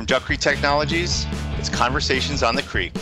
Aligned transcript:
From 0.00 0.06
Duck 0.06 0.22
Creek 0.22 0.40
Technologies, 0.40 1.26
it's 1.58 1.68
Conversations 1.68 2.42
on 2.42 2.54
the 2.54 2.62
Creek, 2.62 2.94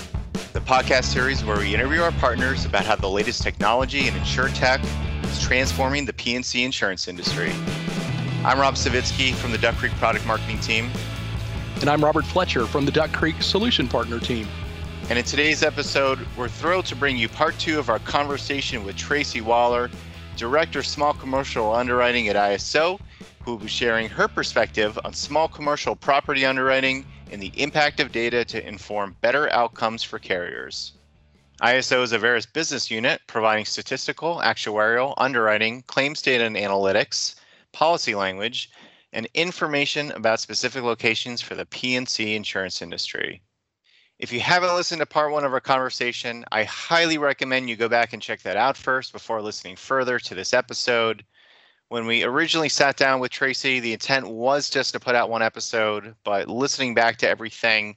the 0.52 0.58
podcast 0.58 1.04
series 1.04 1.44
where 1.44 1.56
we 1.56 1.72
interview 1.72 2.00
our 2.00 2.10
partners 2.10 2.64
about 2.64 2.84
how 2.86 2.96
the 2.96 3.08
latest 3.08 3.40
technology 3.40 4.08
and 4.08 4.16
insurtech 4.16 4.84
is 5.22 5.40
transforming 5.40 6.06
the 6.06 6.12
P&C 6.12 6.64
insurance 6.64 7.06
industry. 7.06 7.52
I'm 8.44 8.58
Rob 8.58 8.74
Savitsky 8.74 9.32
from 9.32 9.52
the 9.52 9.58
Duck 9.58 9.76
Creek 9.76 9.92
Product 9.92 10.26
Marketing 10.26 10.58
Team. 10.58 10.90
And 11.80 11.88
I'm 11.88 12.02
Robert 12.02 12.24
Fletcher 12.24 12.66
from 12.66 12.84
the 12.84 12.90
Duck 12.90 13.12
Creek 13.12 13.44
Solution 13.44 13.86
Partner 13.86 14.18
Team. 14.18 14.48
And 15.08 15.20
in 15.20 15.24
today's 15.24 15.62
episode, 15.62 16.18
we're 16.36 16.48
thrilled 16.48 16.86
to 16.86 16.96
bring 16.96 17.16
you 17.16 17.28
part 17.28 17.56
two 17.60 17.78
of 17.78 17.90
our 17.90 18.00
conversation 18.00 18.82
with 18.82 18.96
Tracy 18.96 19.40
Waller, 19.40 19.88
Director 20.36 20.80
of 20.80 20.86
Small 20.86 21.14
Commercial 21.14 21.72
Underwriting 21.72 22.26
at 22.26 22.34
ISO, 22.34 22.98
who 23.40 23.52
will 23.52 23.58
be 23.58 23.68
sharing 23.68 24.08
her 24.08 24.28
perspective 24.28 24.98
on 25.04 25.12
small 25.12 25.48
commercial 25.48 25.96
property 25.96 26.44
underwriting 26.44 27.04
and 27.30 27.42
the 27.42 27.52
impact 27.60 28.00
of 28.00 28.12
data 28.12 28.44
to 28.44 28.66
inform 28.66 29.16
better 29.20 29.50
outcomes 29.52 30.02
for 30.02 30.18
carriers. 30.18 30.92
ISO 31.62 32.02
is 32.02 32.12
a 32.12 32.18
Verisk 32.18 32.52
business 32.52 32.90
unit 32.90 33.20
providing 33.26 33.64
statistical, 33.64 34.36
actuarial, 34.36 35.14
underwriting, 35.16 35.82
claims 35.82 36.22
data 36.22 36.44
and 36.44 36.56
analytics, 36.56 37.34
policy 37.72 38.14
language, 38.14 38.70
and 39.12 39.26
information 39.34 40.12
about 40.12 40.38
specific 40.38 40.82
locations 40.82 41.40
for 41.40 41.54
the 41.54 41.66
P&C 41.66 42.34
insurance 42.34 42.80
industry. 42.80 43.42
If 44.18 44.32
you 44.32 44.40
haven't 44.40 44.74
listened 44.74 45.00
to 45.00 45.06
part 45.06 45.32
one 45.32 45.44
of 45.44 45.52
our 45.52 45.60
conversation, 45.60 46.44
I 46.52 46.64
highly 46.64 47.18
recommend 47.18 47.70
you 47.70 47.76
go 47.76 47.88
back 47.88 48.12
and 48.12 48.20
check 48.20 48.42
that 48.42 48.56
out 48.56 48.76
first 48.76 49.12
before 49.12 49.40
listening 49.40 49.76
further 49.76 50.18
to 50.18 50.34
this 50.34 50.52
episode. 50.52 51.24
When 51.88 52.04
we 52.04 52.22
originally 52.22 52.68
sat 52.68 52.98
down 52.98 53.18
with 53.18 53.30
Tracy, 53.30 53.80
the 53.80 53.94
intent 53.94 54.28
was 54.28 54.68
just 54.68 54.92
to 54.92 55.00
put 55.00 55.14
out 55.14 55.30
one 55.30 55.40
episode, 55.40 56.14
but 56.22 56.46
listening 56.46 56.94
back 56.94 57.16
to 57.18 57.28
everything, 57.28 57.96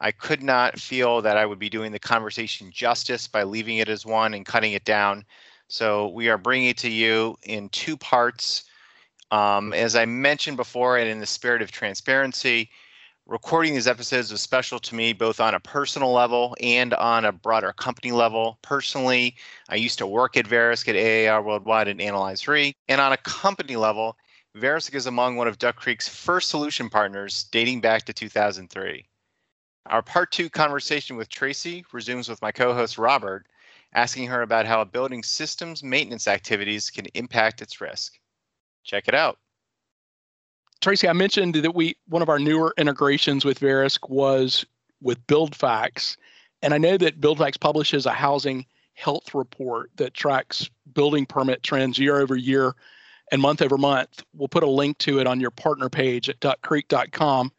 I 0.00 0.12
could 0.12 0.42
not 0.42 0.78
feel 0.78 1.20
that 1.22 1.36
I 1.36 1.44
would 1.44 1.58
be 1.58 1.68
doing 1.68 1.90
the 1.90 1.98
conversation 1.98 2.70
justice 2.70 3.26
by 3.26 3.42
leaving 3.42 3.78
it 3.78 3.88
as 3.88 4.06
one 4.06 4.34
and 4.34 4.46
cutting 4.46 4.72
it 4.72 4.84
down. 4.84 5.24
So 5.66 6.08
we 6.08 6.28
are 6.28 6.38
bringing 6.38 6.68
it 6.68 6.78
to 6.78 6.90
you 6.90 7.36
in 7.42 7.70
two 7.70 7.96
parts. 7.96 8.64
Um, 9.32 9.72
as 9.72 9.96
I 9.96 10.04
mentioned 10.04 10.56
before, 10.56 10.96
and 10.96 11.08
in 11.08 11.18
the 11.18 11.26
spirit 11.26 11.60
of 11.60 11.72
transparency, 11.72 12.70
recording 13.26 13.72
these 13.72 13.86
episodes 13.86 14.30
was 14.30 14.42
special 14.42 14.78
to 14.78 14.94
me 14.94 15.12
both 15.12 15.40
on 15.40 15.54
a 15.54 15.60
personal 15.60 16.12
level 16.12 16.54
and 16.60 16.92
on 16.94 17.24
a 17.24 17.32
broader 17.32 17.72
company 17.72 18.12
level. 18.12 18.58
Personally, 18.62 19.34
I 19.68 19.76
used 19.76 19.98
to 19.98 20.06
work 20.06 20.36
at 20.36 20.46
Verisk 20.46 20.88
at 20.88 20.96
AIR 20.96 21.42
Worldwide 21.42 21.88
and 21.88 22.00
Analyze 22.00 22.46
Re. 22.46 22.74
And 22.88 23.00
on 23.00 23.12
a 23.12 23.16
company 23.18 23.76
level, 23.76 24.16
Verisk 24.56 24.94
is 24.94 25.06
among 25.06 25.36
one 25.36 25.48
of 25.48 25.58
Duck 25.58 25.76
Creek's 25.76 26.08
first 26.08 26.50
solution 26.50 26.90
partners 26.90 27.44
dating 27.50 27.80
back 27.80 28.04
to 28.04 28.12
2003. 28.12 29.04
Our 29.86 30.02
part 30.02 30.30
two 30.30 30.48
conversation 30.50 31.16
with 31.16 31.28
Tracy 31.28 31.84
resumes 31.92 32.28
with 32.28 32.40
my 32.42 32.52
co 32.52 32.74
host 32.74 32.98
Robert, 32.98 33.46
asking 33.94 34.26
her 34.28 34.42
about 34.42 34.66
how 34.66 34.80
a 34.80 34.86
building's 34.86 35.28
systems 35.28 35.82
maintenance 35.82 36.28
activities 36.28 36.90
can 36.90 37.06
impact 37.14 37.62
its 37.62 37.80
risk. 37.80 38.18
Check 38.82 39.08
it 39.08 39.14
out. 39.14 39.38
Tracy, 40.80 41.08
I 41.08 41.12
mentioned 41.12 41.54
that 41.54 41.74
we 41.74 41.96
one 42.08 42.22
of 42.22 42.28
our 42.28 42.38
newer 42.38 42.74
integrations 42.76 43.44
with 43.44 43.60
Verisk 43.60 44.10
was 44.10 44.64
with 45.00 45.24
BuildFax, 45.26 46.16
and 46.62 46.74
I 46.74 46.78
know 46.78 46.96
that 46.98 47.20
BuildFax 47.20 47.58
publishes 47.58 48.06
a 48.06 48.12
housing 48.12 48.66
health 48.94 49.34
report 49.34 49.90
that 49.96 50.14
tracks 50.14 50.68
building 50.92 51.26
permit 51.26 51.62
trends 51.62 51.98
year 51.98 52.20
over 52.20 52.36
year 52.36 52.74
and 53.32 53.40
month 53.40 53.62
over 53.62 53.76
month. 53.76 54.22
We'll 54.34 54.48
put 54.48 54.62
a 54.62 54.70
link 54.70 54.98
to 54.98 55.18
it 55.18 55.26
on 55.26 55.40
your 55.40 55.50
partner 55.50 55.88
page 55.88 56.28
at 56.28 56.40
duckcreek.com. 56.40 57.52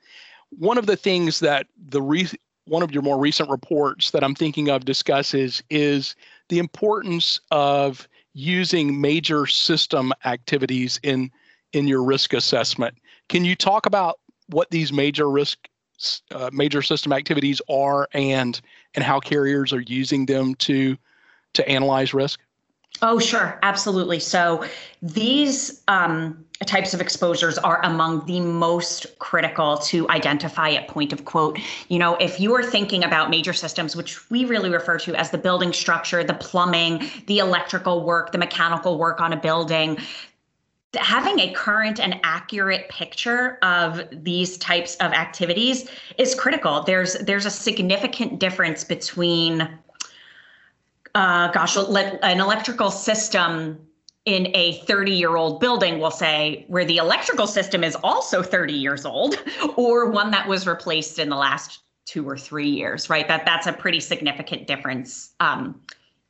One 0.52 0.78
of 0.78 0.86
the 0.86 0.96
things 0.96 1.40
that 1.40 1.68
the 1.90 2.02
re- 2.02 2.30
one 2.66 2.84
of 2.84 2.92
your 2.92 3.04
more 3.04 3.20
recent 3.20 3.50
reports 3.50 4.12
that 4.12 4.24
I'm 4.24 4.36
thinking 4.36 4.70
of 4.70 4.86
discusses 4.86 5.62
is 5.70 6.16
the 6.50 6.60
importance 6.60 7.40
of 7.52 8.08
using 8.34 9.00
major 9.00 9.46
system 9.46 10.14
activities 10.26 11.00
in 11.04 11.32
in 11.74 11.88
your 11.88 12.04
risk 12.04 12.34
assessment. 12.34 12.96
Can 13.30 13.46
you 13.46 13.56
talk 13.56 13.86
about 13.86 14.20
what 14.48 14.70
these 14.70 14.94
major 14.94 15.30
risk 15.30 15.58
uh, 16.32 16.50
major 16.52 16.82
system 16.82 17.14
activities 17.14 17.62
are 17.70 18.08
and 18.14 18.60
and 18.96 19.04
how 19.04 19.20
carriers 19.20 19.72
are 19.72 19.82
using 19.82 20.26
them 20.26 20.56
to 20.56 20.98
to 21.54 21.68
analyze 21.70 22.14
risk? 22.14 22.40
Oh, 23.02 23.20
sure, 23.20 23.60
absolutely. 23.62 24.20
So 24.20 24.64
these 25.02 25.84
um, 25.90 26.46
types 26.66 26.94
of 26.94 27.02
exposures 27.02 27.58
are 27.58 27.84
among 27.84 28.26
the 28.26 28.40
most 28.40 29.20
critical 29.20 29.78
to 29.80 30.10
identify 30.10 30.70
at 30.72 30.88
point 30.88 31.12
of 31.12 31.26
quote. 31.26 31.60
You 31.90 32.00
know, 32.00 32.16
if 32.16 32.40
you 32.40 32.56
are 32.56 32.64
thinking 32.64 33.04
about 33.04 33.30
major 33.30 33.52
systems, 33.52 33.98
which 33.98 34.30
we 34.30 34.46
really 34.46 34.70
refer 34.70 34.98
to 35.00 35.16
as 35.16 35.30
the 35.30 35.38
building 35.38 35.74
structure, 35.74 36.24
the 36.24 36.36
plumbing, 36.36 37.10
the 37.28 37.40
electrical 37.40 38.06
work, 38.06 38.32
the 38.32 38.38
mechanical 38.38 38.98
work 38.98 39.20
on 39.20 39.34
a 39.34 39.38
building, 39.38 39.98
having 40.96 41.40
a 41.40 41.52
current 41.54 42.00
and 42.00 42.20
accurate 42.24 42.90
picture 42.90 43.58
of 43.62 44.02
these 44.12 44.58
types 44.58 44.96
of 44.96 45.14
activities 45.14 45.90
is 46.18 46.36
critical. 46.36 46.84
There's 46.84 47.14
there's 47.16 47.46
a 47.46 47.52
significant 47.52 48.40
difference 48.40 48.84
between, 48.84 49.62
uh, 51.14 51.52
gosh, 51.52 51.78
an 51.78 52.40
electrical 52.40 52.92
system 52.92 53.80
in 54.26 54.48
a 54.56 54.80
30 54.86 55.12
year 55.12 55.36
old 55.36 55.60
building, 55.60 56.00
we'll 56.00 56.12
say, 56.12 56.66
where 56.68 56.86
the 56.86 56.98
electrical 56.98 57.48
system 57.48 57.84
is 57.84 57.96
also 58.04 58.42
30 58.42 58.74
years 58.74 59.06
old, 59.06 59.36
or 59.78 60.10
one 60.10 60.32
that 60.32 60.48
was 60.48 60.68
replaced 60.68 61.20
in 61.20 61.30
the 61.30 61.36
last 61.36 61.82
two 62.06 62.28
or 62.28 62.38
three 62.38 62.70
years, 62.70 63.10
right? 63.10 63.28
That 63.28 63.46
that's 63.46 63.68
a 63.68 63.74
pretty 63.74 64.00
significant 64.00 64.68
difference. 64.68 65.34
Um, 65.40 65.82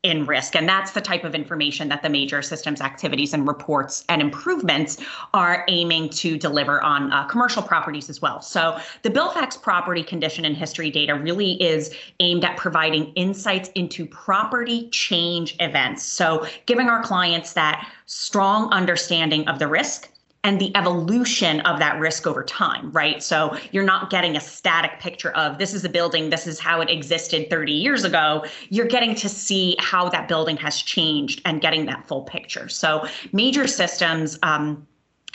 in 0.05 0.23
risk. 0.27 0.55
And 0.55 0.69
that's 0.69 0.91
the 0.91 1.01
type 1.01 1.23
of 1.23 1.33
information 1.33 1.89
that 1.89 2.03
the 2.03 2.09
major 2.09 2.43
systems 2.43 2.79
activities 2.79 3.33
and 3.33 3.47
reports 3.47 4.05
and 4.07 4.21
improvements 4.21 4.97
are 5.33 5.65
aiming 5.67 6.09
to 6.09 6.37
deliver 6.37 6.79
on 6.83 7.11
uh, 7.11 7.23
commercial 7.25 7.63
properties 7.63 8.07
as 8.07 8.21
well. 8.21 8.39
So 8.39 8.79
the 9.01 9.09
BuildFax 9.09 9.59
property 9.59 10.03
condition 10.03 10.45
and 10.45 10.55
history 10.55 10.91
data 10.91 11.15
really 11.15 11.53
is 11.53 11.91
aimed 12.19 12.45
at 12.45 12.55
providing 12.55 13.11
insights 13.13 13.69
into 13.73 14.05
property 14.05 14.89
change 14.89 15.55
events. 15.59 16.03
So 16.03 16.45
giving 16.67 16.87
our 16.87 17.01
clients 17.01 17.53
that 17.53 17.89
strong 18.05 18.71
understanding 18.71 19.47
of 19.47 19.57
the 19.57 19.67
risk 19.67 20.11
and 20.45 20.61
the 20.61 20.71
evolution 20.77 21.59
of 21.61 21.79
that 21.79 21.99
risk 21.99 22.27
over 22.27 22.43
time, 22.43 22.91
right? 22.91 23.23
So 23.23 23.57
you're 23.71 23.83
not 23.83 24.11
getting 24.11 24.37
a 24.37 24.39
static 24.39 24.99
picture 24.99 25.31
of 25.31 25.57
this 25.57 25.73
is 25.73 25.83
a 25.83 25.89
building, 25.89 26.29
this 26.29 26.45
is 26.45 26.59
how 26.59 26.81
it 26.81 26.89
existed 26.89 27.49
30 27.49 27.71
years 27.71 28.03
ago. 28.03 28.45
You're 28.69 28.85
getting 28.85 29.15
to 29.15 29.27
see 29.27 29.75
how 29.79 30.07
that 30.09 30.27
building 30.27 30.55
has 30.57 30.79
changed 30.83 31.41
and 31.45 31.61
getting 31.61 31.87
that 31.87 32.07
full 32.07 32.21
picture. 32.21 32.69
So 32.69 33.07
major 33.33 33.65
systems. 33.65 34.37
Um, 34.43 34.85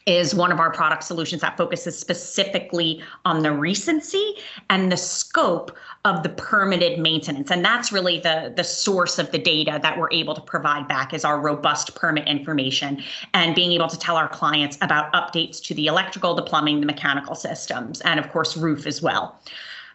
is 0.07 0.35
one 0.35 0.53
of 0.53 0.61
our 0.61 0.73
product 0.73 1.05
solutions 1.05 1.43
that 1.43 1.57
focuses 1.57 1.99
specifically 1.99 3.03
on 3.25 3.43
the 3.43 3.53
recency 3.53 4.35
and 4.69 4.91
the 4.91 4.97
scope 4.97 5.77
of 6.05 6.23
the 6.23 6.29
permitted 6.31 6.99
maintenance. 6.99 7.51
And 7.51 7.65
that's 7.65 7.93
really 7.93 8.19
the 8.21 8.53
the 8.57 8.65
source 8.65 9.19
of 9.19 9.31
the 9.31 9.39
data 9.39 9.79
that 9.83 9.99
we're 9.99 10.11
able 10.13 10.35
to 10.35 10.41
provide 10.41 10.89
back 10.89 11.13
is 11.13 11.25
our 11.25 11.41
robust 11.41 11.95
permit 11.95 12.27
information 12.27 13.03
and 13.35 13.55
being 13.55 13.73
able 13.73 13.89
to 13.89 13.99
tell 13.99 14.17
our 14.17 14.29
clients 14.29 14.79
about 14.81 15.13
updates 15.13 15.63
to 15.65 15.75
the 15.75 15.87
electrical 15.87 16.35
the 16.35 16.43
plumbing 16.43 16.81
the 16.81 16.87
mechanical 16.87 17.35
systems 17.35 18.01
and 18.03 18.19
of 18.19 18.31
course 18.31 18.57
roof 18.57 18.87
as 18.87 19.03
well 19.03 19.39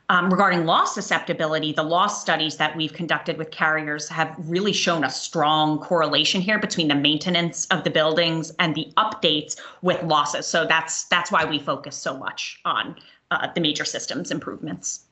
um, 0.09 0.29
regarding 0.29 0.65
loss 0.65 0.93
susceptibility, 0.93 1.73
the 1.73 1.83
loss 1.83 2.21
studies 2.21 2.57
that 2.57 2.75
we've 2.75 2.93
conducted 2.93 3.37
with 3.37 3.49
carriers 3.49 4.07
have 4.09 4.35
really 4.37 4.73
shown 4.73 5.03
a 5.03 5.09
strong 5.09 5.79
correlation 5.79 6.41
here 6.41 6.59
between 6.59 6.87
the 6.87 6.95
maintenance 6.95 7.65
of 7.67 7.83
the 7.83 7.89
buildings 7.89 8.51
and 8.59 8.75
the 8.75 8.87
updates 8.97 9.59
with 9.81 10.01
losses. 10.03 10.45
So 10.45 10.65
that's 10.65 11.05
that's 11.05 11.31
why 11.31 11.43
we 11.45 11.57
focus 11.57 11.95
so 11.95 12.15
much 12.17 12.59
on 12.65 12.95
uh, 13.31 13.47
the 13.53 13.61
major 13.61 13.85
systems 13.85 14.29
improvements. 14.29 15.05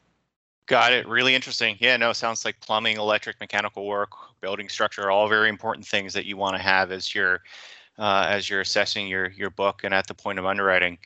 Got 0.67 0.93
it. 0.93 1.07
Really 1.07 1.35
interesting. 1.35 1.75
Yeah, 1.79 1.97
no, 1.97 2.13
sounds 2.13 2.45
like 2.45 2.59
plumbing, 2.61 2.97
electric, 2.97 3.39
mechanical 3.39 3.85
work, 3.85 4.11
building 4.41 4.69
structure, 4.69 5.01
are 5.03 5.11
all 5.11 5.27
very 5.27 5.49
important 5.49 5.85
things 5.85 6.13
that 6.13 6.25
you 6.25 6.37
want 6.37 6.55
to 6.55 6.61
have 6.61 6.91
as 6.91 7.13
you're 7.15 7.41
uh, 7.97 8.27
as 8.29 8.49
you're 8.49 8.61
assessing 8.61 9.07
your 9.07 9.29
your 9.31 9.49
book 9.49 9.81
and 9.83 9.93
at 9.93 10.05
the 10.05 10.13
point 10.13 10.37
of 10.37 10.45
underwriting. 10.45 10.99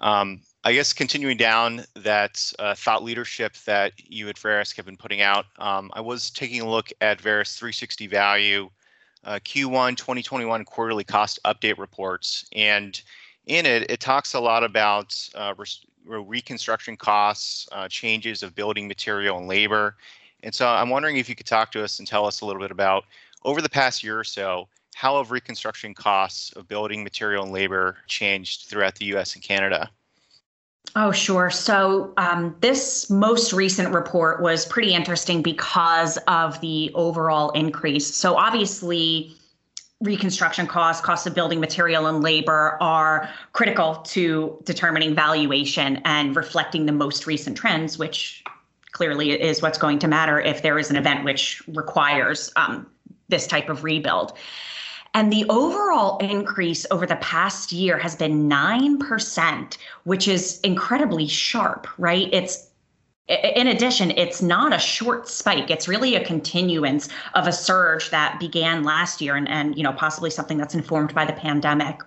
Um, 0.00 0.40
I 0.66 0.72
guess 0.72 0.94
continuing 0.94 1.36
down 1.36 1.84
that 1.94 2.50
uh, 2.58 2.74
thought 2.74 3.04
leadership 3.04 3.54
that 3.66 3.92
you 3.98 4.30
at 4.30 4.36
Verisk 4.36 4.76
have 4.76 4.86
been 4.86 4.96
putting 4.96 5.20
out, 5.20 5.44
um, 5.58 5.90
I 5.92 6.00
was 6.00 6.30
taking 6.30 6.62
a 6.62 6.68
look 6.68 6.90
at 7.02 7.18
Verisk 7.18 7.58
360 7.58 8.06
Value 8.06 8.70
uh, 9.24 9.38
Q1 9.44 9.98
2021 9.98 10.64
quarterly 10.64 11.04
cost 11.04 11.38
update 11.44 11.76
reports, 11.76 12.46
and 12.52 13.02
in 13.44 13.66
it, 13.66 13.90
it 13.90 14.00
talks 14.00 14.32
a 14.32 14.40
lot 14.40 14.64
about 14.64 15.14
uh, 15.34 15.52
reconstruction 16.06 16.96
costs, 16.96 17.68
uh, 17.72 17.86
changes 17.86 18.42
of 18.42 18.54
building 18.54 18.88
material 18.88 19.36
and 19.36 19.46
labor. 19.46 19.96
And 20.44 20.54
so 20.54 20.66
I'm 20.66 20.88
wondering 20.88 21.18
if 21.18 21.28
you 21.28 21.34
could 21.34 21.46
talk 21.46 21.72
to 21.72 21.84
us 21.84 21.98
and 21.98 22.08
tell 22.08 22.24
us 22.24 22.40
a 22.40 22.46
little 22.46 22.62
bit 22.62 22.70
about 22.70 23.04
over 23.44 23.60
the 23.60 23.68
past 23.68 24.02
year 24.02 24.18
or 24.18 24.24
so, 24.24 24.68
how 24.94 25.18
have 25.18 25.30
reconstruction 25.30 25.92
costs 25.92 26.52
of 26.52 26.68
building 26.68 27.04
material 27.04 27.44
and 27.44 27.52
labor 27.52 27.98
changed 28.06 28.66
throughout 28.66 28.94
the 28.94 29.04
US 29.16 29.34
and 29.34 29.44
Canada? 29.44 29.90
Oh, 30.96 31.10
sure. 31.10 31.50
So, 31.50 32.12
um, 32.16 32.54
this 32.60 33.10
most 33.10 33.52
recent 33.52 33.92
report 33.92 34.40
was 34.40 34.64
pretty 34.64 34.94
interesting 34.94 35.42
because 35.42 36.18
of 36.28 36.60
the 36.60 36.92
overall 36.94 37.50
increase. 37.50 38.14
So, 38.14 38.36
obviously, 38.36 39.34
reconstruction 40.00 40.68
costs, 40.68 41.04
costs 41.04 41.26
of 41.26 41.34
building 41.34 41.58
material 41.58 42.06
and 42.06 42.22
labor 42.22 42.76
are 42.80 43.28
critical 43.52 43.96
to 43.96 44.56
determining 44.64 45.16
valuation 45.16 46.00
and 46.04 46.36
reflecting 46.36 46.86
the 46.86 46.92
most 46.92 47.26
recent 47.26 47.56
trends, 47.56 47.98
which 47.98 48.44
clearly 48.92 49.32
is 49.32 49.62
what's 49.62 49.78
going 49.78 49.98
to 49.98 50.06
matter 50.06 50.40
if 50.40 50.62
there 50.62 50.78
is 50.78 50.90
an 50.90 50.96
event 50.96 51.24
which 51.24 51.60
requires 51.68 52.52
um, 52.54 52.86
this 53.28 53.48
type 53.48 53.68
of 53.68 53.82
rebuild. 53.82 54.32
And 55.14 55.32
the 55.32 55.46
overall 55.48 56.18
increase 56.18 56.84
over 56.90 57.06
the 57.06 57.16
past 57.16 57.70
year 57.70 57.96
has 57.98 58.16
been 58.16 58.48
9%, 58.48 59.78
which 60.02 60.26
is 60.26 60.60
incredibly 60.60 61.28
sharp, 61.28 61.86
right? 61.98 62.28
It's 62.32 62.68
in 63.26 63.68
addition, 63.68 64.10
it's 64.10 64.42
not 64.42 64.74
a 64.74 64.78
short 64.78 65.28
spike. 65.28 65.70
It's 65.70 65.88
really 65.88 66.14
a 66.14 66.24
continuance 66.24 67.08
of 67.34 67.46
a 67.46 67.52
surge 67.52 68.10
that 68.10 68.38
began 68.38 68.84
last 68.84 69.22
year 69.22 69.34
and, 69.34 69.48
and 69.48 69.76
you 69.78 69.82
know, 69.82 69.94
possibly 69.94 70.28
something 70.28 70.58
that's 70.58 70.74
informed 70.74 71.14
by 71.14 71.24
the 71.24 71.32
pandemic. 71.32 72.02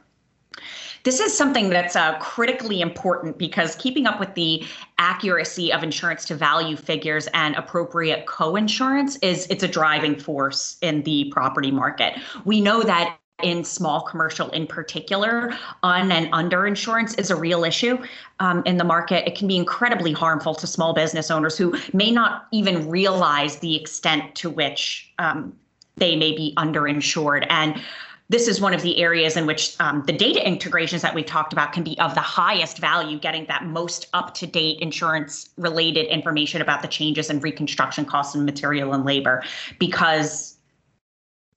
This 1.07 1.21
is 1.21 1.38
something 1.38 1.69
that's 1.69 1.95
uh, 1.95 2.19
critically 2.19 2.81
important 2.81 3.38
because 3.38 3.77
keeping 3.77 4.07
up 4.07 4.19
with 4.19 4.33
the 4.33 4.65
accuracy 4.98 5.71
of 5.71 5.81
insurance 5.81 6.25
to 6.25 6.36
value 6.36 6.75
figures 6.75 7.30
and 7.33 7.56
appropriate 7.56 8.25
co-insurance 8.25 9.15
is 9.21 9.48
it's 9.48 9.63
a 9.63 9.69
driving 9.69 10.19
force 10.19 10.75
in 10.81 11.04
the 11.04 11.31
property 11.31 11.71
market. 11.71 12.19
We 12.44 12.59
know 12.59 12.83
that 12.83 13.18
in 13.42 13.63
small 13.63 14.01
commercial 14.01 14.50
in 14.50 14.68
particular, 14.68 15.54
un 15.81 16.12
and 16.12 16.30
underinsurance 16.33 17.18
is 17.18 17.31
a 17.31 17.38
real 17.38 17.63
issue 17.63 17.98
um, 18.42 18.62
in 18.65 18.75
the 18.75 18.83
market. 18.83 19.25
It 19.25 19.38
can 19.38 19.48
be 19.48 19.56
incredibly 19.56 20.12
harmful 20.12 20.56
to 20.56 20.68
small 20.68 20.94
business 20.94 21.31
owners 21.31 21.57
who 21.57 21.74
may 21.94 22.12
not 22.12 22.48
even 22.51 22.89
realize 22.89 23.59
the 23.59 23.77
extent 23.77 24.36
to 24.36 24.50
which 24.50 25.13
um, 25.19 25.57
they 25.95 26.18
may 26.18 26.36
be 26.36 26.54
underinsured. 26.57 27.48
And 27.50 27.81
this 28.29 28.47
is 28.47 28.59
one 28.59 28.74
of 28.74 28.81
the 28.81 29.00
areas 29.00 29.38
in 29.38 29.45
which 29.45 29.75
um, 29.79 30.03
the 30.06 30.12
data 30.12 30.45
integrations 30.45 31.01
that 31.01 31.15
we 31.15 31.24
talked 31.24 31.53
about 31.53 31.71
can 31.71 31.83
be 31.83 31.97
of 32.00 32.13
the 32.13 32.21
highest 32.21 32.77
value, 32.77 33.18
getting 33.18 33.45
that 33.45 33.65
most 33.65 34.07
up 34.13 34.33
to 34.35 34.45
date 34.45 34.79
insurance 34.81 35.50
related 35.57 36.07
information 36.07 36.62
about 36.62 36.81
the 36.81 36.89
changes 36.89 37.29
in 37.29 37.39
reconstruction 37.39 38.03
costs 38.03 38.35
and 38.35 38.45
material 38.45 38.94
and 38.94 39.06
labor. 39.06 39.44
Because 39.79 40.57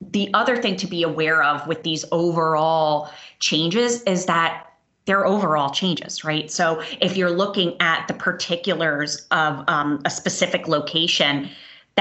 the 0.01 0.31
other 0.33 0.57
thing 0.57 0.77
to 0.77 0.87
be 0.87 1.03
aware 1.03 1.43
of 1.43 1.67
with 1.67 1.83
these 1.83 2.05
overall 2.13 3.11
changes 3.41 4.03
is 4.03 4.27
that 4.27 4.67
they're 5.07 5.27
overall 5.27 5.71
changes, 5.71 6.25
right? 6.25 6.51
So 6.53 6.83
if 7.01 7.17
you're 7.17 7.33
looking 7.33 7.77
at 7.81 8.07
the 8.07 8.15
particulars 8.15 9.27
of 9.33 9.65
um, 9.67 10.01
a 10.05 10.11
specific 10.11 10.69
location, 10.69 11.51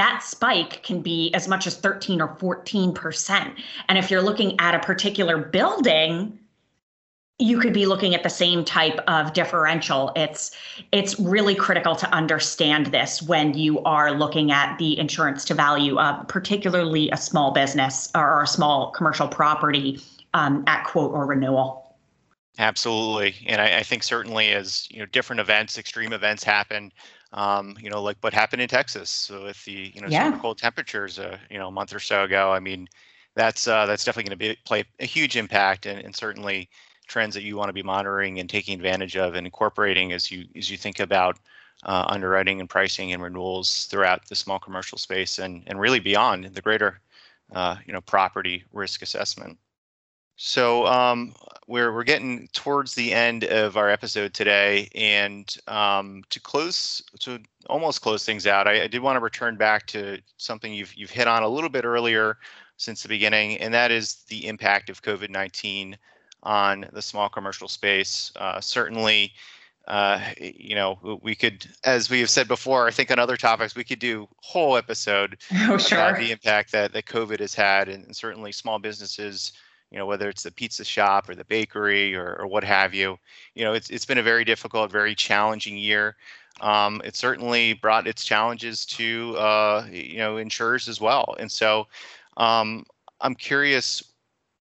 that 0.00 0.22
spike 0.22 0.82
can 0.82 1.02
be 1.02 1.30
as 1.34 1.46
much 1.46 1.66
as 1.66 1.76
13 1.76 2.22
or 2.22 2.28
14%. 2.36 3.54
And 3.86 3.98
if 3.98 4.10
you're 4.10 4.22
looking 4.22 4.58
at 4.58 4.74
a 4.74 4.78
particular 4.78 5.36
building, 5.36 6.38
you 7.38 7.60
could 7.60 7.74
be 7.74 7.84
looking 7.84 8.14
at 8.14 8.22
the 8.22 8.30
same 8.30 8.64
type 8.64 8.98
of 9.06 9.34
differential 9.34 10.12
it's 10.16 10.56
it's 10.92 11.18
really 11.20 11.54
critical 11.54 11.96
to 11.96 12.06
understand 12.14 12.86
this 12.86 13.22
when 13.22 13.54
you 13.54 13.80
are 13.80 14.12
looking 14.12 14.52
at 14.52 14.78
the 14.78 14.98
insurance 14.98 15.44
to 15.46 15.54
value 15.54 15.98
of 15.98 16.28
particularly 16.28 17.10
a 17.10 17.16
small 17.16 17.50
business 17.50 18.10
or 18.14 18.42
a 18.42 18.46
small 18.46 18.90
commercial 18.90 19.26
property 19.26 19.98
um, 20.34 20.64
at 20.66 20.84
quote 20.84 21.12
or 21.12 21.24
renewal 21.24 21.89
absolutely 22.60 23.34
and 23.46 23.60
I, 23.60 23.78
I, 23.78 23.82
think 23.82 24.02
certainly 24.02 24.50
as 24.52 24.88
you 24.90 25.00
know 25.00 25.06
different 25.06 25.40
events 25.40 25.78
extreme 25.78 26.12
events 26.12 26.44
happen 26.44 26.92
um, 27.32 27.76
you 27.80 27.90
know, 27.90 28.02
like 28.02 28.16
what 28.20 28.32
happened 28.32 28.62
in 28.62 28.68
Texas 28.68 29.30
with 29.30 29.64
the 29.64 29.92
you 29.94 30.00
know 30.00 30.08
yeah. 30.08 30.36
cold 30.38 30.58
temperatures, 30.58 31.18
uh, 31.18 31.38
you 31.50 31.58
know, 31.58 31.68
a 31.68 31.70
month 31.70 31.94
or 31.94 32.00
so 32.00 32.24
ago. 32.24 32.52
I 32.52 32.60
mean, 32.60 32.88
that's 33.36 33.68
uh, 33.68 33.86
that's 33.86 34.04
definitely 34.04 34.30
going 34.30 34.38
to 34.38 34.54
be 34.54 34.60
play 34.64 34.84
a 34.98 35.06
huge 35.06 35.36
impact, 35.36 35.86
and, 35.86 36.00
and 36.00 36.14
certainly 36.14 36.68
trends 37.06 37.34
that 37.34 37.42
you 37.42 37.56
want 37.56 37.68
to 37.68 37.72
be 37.72 37.82
monitoring 37.82 38.38
and 38.38 38.48
taking 38.48 38.74
advantage 38.74 39.16
of 39.16 39.34
and 39.34 39.46
incorporating 39.46 40.12
as 40.12 40.30
you 40.30 40.46
as 40.56 40.70
you 40.70 40.76
think 40.76 40.98
about 40.98 41.38
uh, 41.84 42.04
underwriting 42.08 42.60
and 42.60 42.68
pricing 42.68 43.12
and 43.12 43.22
renewals 43.22 43.86
throughout 43.86 44.26
the 44.28 44.34
small 44.34 44.58
commercial 44.58 44.98
space 44.98 45.38
and 45.38 45.62
and 45.68 45.78
really 45.78 46.00
beyond 46.00 46.46
the 46.46 46.60
greater 46.60 47.00
uh, 47.52 47.76
you 47.86 47.92
know 47.92 48.00
property 48.00 48.64
risk 48.72 49.02
assessment. 49.02 49.56
So 50.42 50.86
um, 50.86 51.34
we're 51.66 51.92
we're 51.92 52.02
getting 52.02 52.48
towards 52.54 52.94
the 52.94 53.12
end 53.12 53.44
of 53.44 53.76
our 53.76 53.90
episode 53.90 54.32
today, 54.32 54.88
and 54.94 55.54
um, 55.68 56.22
to 56.30 56.40
close 56.40 57.02
to 57.18 57.40
almost 57.66 58.00
close 58.00 58.24
things 58.24 58.46
out, 58.46 58.66
I, 58.66 58.84
I, 58.84 58.86
did 58.86 59.02
want 59.02 59.16
to 59.16 59.20
return 59.20 59.56
back 59.56 59.86
to 59.88 60.18
something 60.38 60.72
you've 60.72 60.94
you've 60.94 61.10
hit 61.10 61.28
on 61.28 61.42
a 61.42 61.48
little 61.48 61.68
bit 61.68 61.84
earlier 61.84 62.38
since 62.78 63.02
the 63.02 63.08
beginning, 63.08 63.58
and 63.58 63.74
that 63.74 63.90
is 63.90 64.24
the 64.28 64.46
impact 64.46 64.88
of 64.88 65.02
COVID 65.02 65.28
nineteen 65.28 65.98
on 66.42 66.86
the 66.90 67.02
small 67.02 67.28
commercial 67.28 67.68
space. 67.68 68.32
Uh, 68.36 68.62
certainly. 68.62 69.34
Uh, 69.88 70.20
you 70.38 70.76
know, 70.76 71.18
we 71.22 71.34
could, 71.34 71.66
as 71.82 72.08
we 72.08 72.20
have 72.20 72.30
said 72.30 72.46
before, 72.46 72.86
I 72.86 72.92
think 72.92 73.10
on 73.10 73.18
other 73.18 73.36
topics, 73.36 73.74
we 73.74 73.82
could 73.82 73.98
do 73.98 74.28
whole 74.36 74.76
episode 74.76 75.36
oh, 75.68 75.78
sure. 75.78 75.98
about 75.98 76.18
the 76.18 76.30
impact 76.30 76.70
that, 76.70 76.92
that 76.92 77.06
COVID 77.06 77.40
has 77.40 77.54
had, 77.54 77.88
and, 77.88 78.04
and 78.04 78.14
certainly 78.14 78.52
small 78.52 78.78
businesses 78.78 79.52
you 79.90 79.98
know 79.98 80.06
whether 80.06 80.28
it's 80.28 80.42
the 80.42 80.50
pizza 80.52 80.84
shop 80.84 81.28
or 81.28 81.34
the 81.34 81.44
bakery 81.44 82.14
or, 82.14 82.36
or 82.40 82.46
what 82.46 82.64
have 82.64 82.94
you. 82.94 83.18
You 83.54 83.64
know 83.64 83.72
it's, 83.72 83.90
it's 83.90 84.06
been 84.06 84.18
a 84.18 84.22
very 84.22 84.44
difficult 84.44 84.90
very 84.90 85.14
challenging 85.14 85.76
year. 85.76 86.16
Um, 86.60 87.00
it 87.04 87.16
certainly 87.16 87.74
brought 87.74 88.06
its 88.06 88.24
challenges 88.24 88.84
to 88.86 89.36
uh, 89.36 89.86
you 89.90 90.18
know 90.18 90.36
insurers 90.36 90.88
as 90.88 91.00
well. 91.00 91.34
And 91.38 91.50
so 91.50 91.86
um, 92.36 92.84
i'm 93.20 93.34
curious 93.34 94.02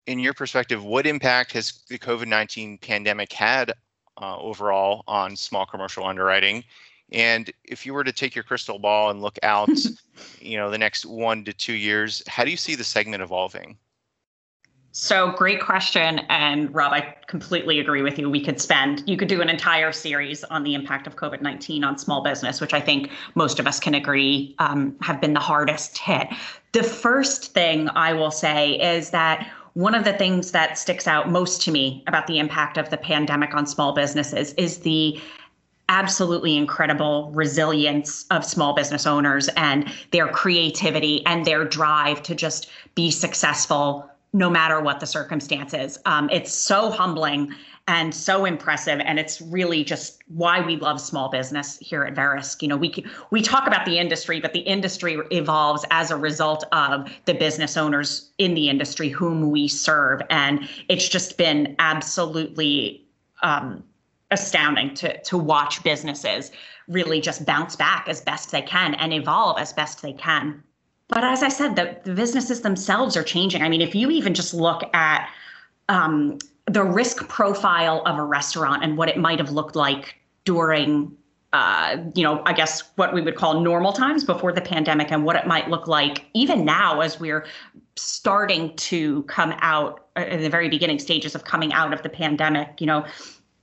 in 0.07 0.19
your 0.19 0.33
perspective 0.33 0.83
what 0.83 1.05
impact 1.05 1.51
has 1.53 1.83
the 1.89 1.97
covid-19 1.97 2.81
pandemic 2.81 3.31
had 3.31 3.71
uh, 4.19 4.37
overall 4.39 5.03
on 5.07 5.35
small 5.35 5.65
commercial 5.65 6.05
underwriting? 6.05 6.63
And 7.11 7.51
if 7.63 7.85
you 7.85 7.93
were 7.93 8.03
to 8.03 8.11
take 8.11 8.35
your 8.35 8.43
crystal 8.43 8.79
ball 8.79 9.11
and 9.11 9.21
look 9.21 9.37
out 9.43 9.69
you 10.41 10.57
know 10.57 10.69
the 10.69 10.77
next 10.77 11.05
one 11.05 11.43
to 11.45 11.53
two 11.53 11.73
years 11.73 12.23
how 12.27 12.43
do 12.43 12.51
you 12.51 12.57
see 12.57 12.75
the 12.75 12.83
segment 12.83 13.21
evolving 13.21 13.77
so 14.97 15.31
great 15.33 15.61
question. 15.61 16.19
And 16.27 16.73
Rob, 16.73 16.91
I 16.91 17.15
completely 17.27 17.79
agree 17.79 18.01
with 18.01 18.17
you. 18.17 18.31
We 18.31 18.43
could 18.43 18.59
spend, 18.59 19.03
you 19.07 19.15
could 19.15 19.27
do 19.27 19.41
an 19.41 19.49
entire 19.49 19.91
series 19.91 20.43
on 20.45 20.63
the 20.63 20.73
impact 20.73 21.05
of 21.05 21.15
COVID 21.15 21.39
19 21.39 21.83
on 21.83 21.99
small 21.99 22.23
business, 22.23 22.59
which 22.59 22.73
I 22.73 22.81
think 22.81 23.11
most 23.35 23.59
of 23.59 23.67
us 23.67 23.79
can 23.79 23.93
agree 23.93 24.55
um, 24.57 24.95
have 25.01 25.21
been 25.21 25.35
the 25.35 25.39
hardest 25.39 25.99
hit. 25.99 26.27
The 26.71 26.81
first 26.81 27.53
thing 27.53 27.89
I 27.89 28.13
will 28.13 28.31
say 28.31 28.73
is 28.79 29.11
that 29.11 29.47
one 29.73 29.93
of 29.93 30.03
the 30.03 30.13
things 30.13 30.51
that 30.53 30.79
sticks 30.79 31.07
out 31.07 31.29
most 31.29 31.61
to 31.61 31.71
me 31.71 32.03
about 32.07 32.25
the 32.25 32.39
impact 32.39 32.79
of 32.79 32.89
the 32.89 32.97
pandemic 32.97 33.53
on 33.53 33.67
small 33.67 33.93
businesses 33.93 34.53
is 34.53 34.79
the 34.79 35.21
absolutely 35.89 36.57
incredible 36.57 37.31
resilience 37.35 38.25
of 38.31 38.43
small 38.43 38.73
business 38.73 39.05
owners 39.05 39.47
and 39.49 39.93
their 40.09 40.27
creativity 40.27 41.23
and 41.27 41.45
their 41.45 41.63
drive 41.63 42.23
to 42.23 42.33
just 42.33 42.67
be 42.95 43.11
successful 43.11 44.09
no 44.33 44.49
matter 44.49 44.81
what 44.81 44.99
the 44.99 45.05
circumstances. 45.05 45.97
Um, 46.05 46.29
it's 46.31 46.53
so 46.53 46.89
humbling 46.89 47.53
and 47.87 48.13
so 48.13 48.43
impressive, 48.43 48.99
and 48.99 49.17
it's 49.17 49.39
really 49.41 49.83
just 49.83 50.21
why 50.27 50.59
we 50.59 50.75
love 50.75 50.99
small 50.99 51.29
business 51.29 51.77
here 51.79 52.03
at 52.03 52.13
Verisk. 52.13 52.61
You 52.61 52.67
know, 52.67 52.77
we 52.77 53.05
we 53.31 53.41
talk 53.41 53.65
about 53.65 53.85
the 53.85 53.97
industry, 53.97 54.41
but 54.41 54.51
the 54.51 54.59
industry 54.59 55.17
evolves 55.31 55.85
as 55.89 56.11
a 56.11 56.17
result 56.17 56.65
of 56.73 57.09
the 57.25 57.33
business 57.33 57.77
owners 57.77 58.29
in 58.37 58.53
the 58.55 58.69
industry 58.69 59.09
whom 59.09 59.49
we 59.51 59.67
serve, 59.67 60.21
and 60.29 60.67
it's 60.89 61.07
just 61.07 61.37
been 61.37 61.75
absolutely. 61.79 63.03
Um, 63.43 63.83
astounding 64.31 64.93
to 64.93 65.17
to 65.21 65.37
watch 65.37 65.81
businesses 65.83 66.51
really 66.89 67.21
just 67.21 67.45
bounce 67.45 67.77
back 67.77 68.09
as 68.09 68.19
best 68.19 68.51
they 68.51 68.61
can 68.61 68.93
and 68.95 69.13
evolve 69.13 69.57
as 69.57 69.71
best 69.71 70.01
they 70.01 70.11
can 70.11 70.61
but 71.07 71.23
as 71.23 71.43
I 71.43 71.49
said, 71.49 71.75
the, 71.75 71.97
the 72.03 72.13
businesses 72.13 72.61
themselves 72.61 73.15
are 73.15 73.23
changing. 73.23 73.61
I 73.61 73.69
mean, 73.69 73.81
if 73.81 73.95
you 73.95 74.09
even 74.09 74.33
just 74.33 74.53
look 74.53 74.83
at 74.93 75.29
um, 75.89 76.37
the 76.65 76.83
risk 76.83 77.27
profile 77.29 78.01
of 78.05 78.17
a 78.17 78.23
restaurant 78.23 78.83
and 78.83 78.97
what 78.97 79.09
it 79.09 79.17
might 79.17 79.39
have 79.39 79.51
looked 79.51 79.75
like 79.75 80.15
during 80.43 81.15
uh, 81.53 81.97
you 82.13 82.23
know, 82.23 82.41
I 82.45 82.51
guess 82.51 82.83
what 82.97 83.13
we 83.13 83.21
would 83.21 83.35
call 83.35 83.61
normal 83.61 83.93
times 83.93 84.25
before 84.25 84.51
the 84.51 84.61
pandemic 84.61 85.11
and 85.11 85.23
what 85.23 85.37
it 85.37 85.47
might 85.47 85.69
look 85.69 85.87
like 85.87 86.25
even 86.33 86.65
now 86.65 86.99
as 86.99 87.19
we're 87.21 87.45
starting 87.95 88.75
to 88.75 89.23
come 89.23 89.53
out 89.59 90.07
uh, 90.17 90.25
in 90.25 90.41
the 90.41 90.49
very 90.49 90.67
beginning 90.67 90.99
stages 90.99 91.35
of 91.35 91.45
coming 91.45 91.71
out 91.71 91.93
of 91.93 92.03
the 92.03 92.09
pandemic. 92.09 92.79
You 92.79 92.87
know, 92.87 93.05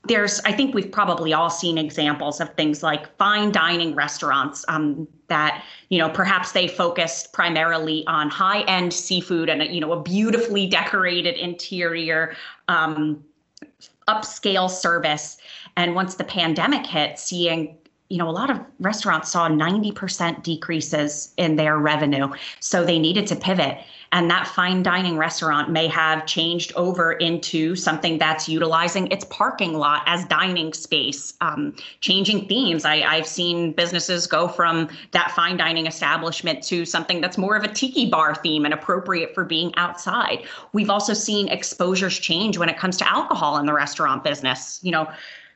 there's 0.06 0.40
i 0.40 0.52
think 0.52 0.74
we've 0.74 0.92
probably 0.92 1.32
all 1.32 1.50
seen 1.50 1.78
examples 1.78 2.40
of 2.40 2.52
things 2.54 2.82
like 2.82 3.14
fine 3.16 3.50
dining 3.50 3.94
restaurants 3.94 4.64
um, 4.68 5.08
that 5.28 5.64
you 5.88 5.98
know 5.98 6.08
perhaps 6.08 6.52
they 6.52 6.68
focused 6.68 7.32
primarily 7.32 8.06
on 8.06 8.28
high 8.28 8.62
end 8.62 8.92
seafood 8.92 9.48
and 9.48 9.62
you 9.74 9.80
know 9.80 9.92
a 9.92 10.02
beautifully 10.02 10.66
decorated 10.66 11.36
interior 11.36 12.34
um, 12.68 13.24
upscale 14.08 14.68
service 14.68 15.38
And 15.76 15.94
once 15.94 16.16
the 16.16 16.24
pandemic 16.24 16.86
hit, 16.86 17.18
seeing 17.18 17.76
you 18.10 18.18
know, 18.18 18.28
a 18.28 18.30
lot 18.30 18.50
of 18.50 18.60
restaurants 18.80 19.30
saw 19.30 19.48
90% 19.48 20.42
decreases 20.42 21.32
in 21.38 21.56
their 21.56 21.78
revenue. 21.78 22.30
So 22.60 22.84
they 22.84 22.98
needed 22.98 23.26
to 23.28 23.36
pivot. 23.36 23.78
And 24.14 24.30
that 24.30 24.46
fine 24.46 24.84
dining 24.84 25.18
restaurant 25.18 25.70
may 25.70 25.88
have 25.88 26.24
changed 26.24 26.72
over 26.76 27.14
into 27.14 27.74
something 27.74 28.16
that's 28.16 28.48
utilizing 28.48 29.08
its 29.08 29.24
parking 29.24 29.74
lot 29.74 30.04
as 30.06 30.24
dining 30.26 30.72
space, 30.72 31.34
um, 31.40 31.74
changing 32.00 32.46
themes. 32.46 32.84
I, 32.84 33.02
I've 33.02 33.26
seen 33.26 33.72
businesses 33.72 34.28
go 34.28 34.46
from 34.46 34.88
that 35.10 35.32
fine 35.32 35.56
dining 35.56 35.88
establishment 35.88 36.62
to 36.64 36.84
something 36.84 37.20
that's 37.20 37.36
more 37.36 37.56
of 37.56 37.64
a 37.64 37.68
tiki 37.68 38.08
bar 38.08 38.36
theme 38.36 38.64
and 38.64 38.72
appropriate 38.72 39.34
for 39.34 39.44
being 39.44 39.74
outside. 39.74 40.44
We've 40.72 40.90
also 40.90 41.12
seen 41.12 41.48
exposures 41.48 42.16
change 42.16 42.56
when 42.56 42.68
it 42.68 42.78
comes 42.78 42.96
to 42.98 43.12
alcohol 43.12 43.58
in 43.58 43.66
the 43.66 43.72
restaurant 43.72 44.22
business. 44.22 44.78
You 44.84 44.92
know, 44.92 45.10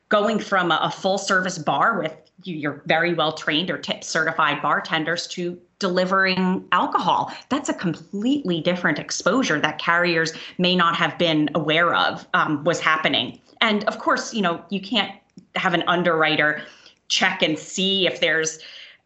going 0.08 0.40
from 0.40 0.72
a, 0.72 0.90
full 0.90 1.18
service 1.18 1.58
bar 1.58 2.00
with 2.00 2.16
your 2.42 2.82
very 2.86 3.14
well 3.14 3.32
trained 3.32 3.70
or 3.70 3.78
tip 3.78 4.02
certified 4.02 4.60
bartenders 4.62 5.28
to 5.28 5.60
delivering 5.78 6.66
alcohol. 6.73 7.32
That's 7.49 7.68
a 7.68 7.75
completely 7.75 8.61
different 8.61 8.99
exposure 8.99 9.61
that 9.61 9.78
carriers 9.78 10.32
may 10.58 10.75
not 10.75 10.97
have 10.97 11.18
been 11.18 11.49
aware 11.54 11.94
of 11.94 12.26
um, 12.35 12.64
was 12.64 12.80
happening. 12.80 13.38
And 13.61 13.85
of 13.85 13.99
course, 13.99 14.35
you 14.35 14.42
know, 14.42 14.62
you 14.70 14.80
can't 14.80 15.12
have 15.54 15.75
an 15.75 15.85
underwriter 15.87 16.62
check 17.08 17.42
and 17.42 17.58
see 17.58 18.06
if 18.06 18.20
there's 18.20 18.58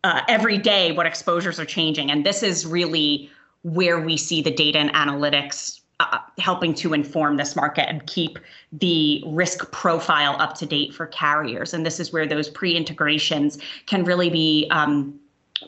uh, 0.04 0.22
every 0.28 0.58
day 0.58 0.92
what 0.92 1.06
exposures 1.06 1.60
are 1.60 1.64
changing. 1.64 2.10
And 2.10 2.26
this 2.26 2.42
is 2.42 2.66
really 2.66 3.30
where 3.62 4.00
we 4.00 4.16
see 4.16 4.42
the 4.42 4.50
data 4.50 4.78
and 4.78 4.92
analytics 4.94 5.80
uh, 6.00 6.18
helping 6.38 6.74
to 6.74 6.94
inform 6.94 7.36
this 7.36 7.54
market 7.54 7.88
and 7.88 8.04
keep 8.06 8.38
the 8.72 9.22
risk 9.26 9.70
profile 9.70 10.34
up 10.40 10.54
to 10.56 10.66
date 10.66 10.92
for 10.92 11.06
carriers. 11.06 11.72
And 11.72 11.86
this 11.86 12.00
is 12.00 12.12
where 12.12 12.26
those 12.26 12.48
pre 12.48 12.76
integrations 12.76 13.58
can 13.86 14.04
really 14.04 14.28
be 14.28 14.66
um, 14.70 15.18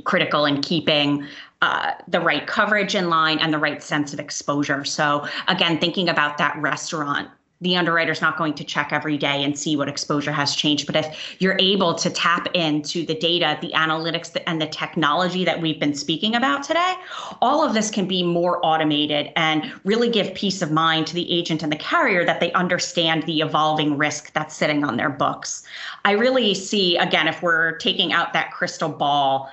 critical 0.05 0.45
in 0.45 0.61
keeping 0.61 1.27
uh, 1.63 1.93
the 2.09 2.21
right 2.21 2.47
coverage 2.47 2.95
in 2.95 3.09
line 3.09 3.39
and 3.39 3.53
the 3.53 3.59
right 3.59 3.83
sense 3.83 4.13
of 4.13 4.21
exposure. 4.21 4.85
So, 4.85 5.27
again, 5.49 5.79
thinking 5.79 6.09
about 6.09 6.39
that 6.39 6.57
restaurant 6.59 7.29
the 7.65 7.77
underwriter's 7.77 8.21
not 8.21 8.37
going 8.37 8.53
to 8.55 8.63
check 8.63 8.93
every 8.93 9.17
day 9.17 9.43
and 9.43 9.59
see 9.59 9.77
what 9.77 9.89
exposure 9.89 10.33
has 10.33 10.55
changed. 10.55 10.87
But 10.87 10.97
if 10.97 11.37
you're 11.41 11.57
able 11.59 11.95
to 11.95 12.11
tap 12.11 12.47
into 12.53 13.07
the 13.07 13.15
data, 13.15 13.59
the 13.61 13.73
analytics, 13.75 14.37
and 14.47 14.61
the 14.61 14.67
technology 14.67 15.45
that 15.45 15.61
we've 15.61 15.81
been 15.81 15.95
speaking 15.95 16.35
about 16.35 16.63
today, 16.63 16.95
all 17.41 17.65
of 17.67 17.73
this 17.73 17.91
can 17.91 18.07
be 18.07 18.23
more 18.23 18.65
automated 18.65 19.33
and 19.37 19.73
really 19.85 20.11
give 20.11 20.35
peace 20.35 20.63
of 20.63 20.73
mind 20.73 21.07
to 21.07 21.15
the 21.15 21.33
agent 21.33 21.63
and 21.63 21.73
the 21.73 21.77
carrier 21.77 22.25
that 22.25 22.39
they 22.41 22.53
understand 22.53 23.23
the 23.23 23.41
evolving 23.41 23.97
risk 23.97 24.33
that's 24.35 24.55
sitting 24.55 24.85
on 24.85 24.97
their 24.97 25.11
books. 25.11 25.63
I 26.05 26.13
really 26.13 26.55
see, 26.55 26.99
again, 26.99 27.29
if 27.29 27.43
we're 27.43 27.79
taking 27.79 28.13
out 28.13 28.35
that 28.35 28.51
crystal 28.51 28.91
ball, 28.91 29.51